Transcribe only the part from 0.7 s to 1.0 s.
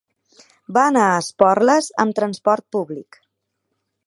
Va